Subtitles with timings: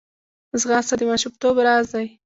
[0.61, 2.07] ځغاسته د ماشومتوب راز دی